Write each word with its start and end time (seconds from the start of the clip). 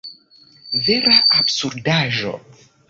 Vera 0.87 1.21
absurdaĵo! 1.43 2.37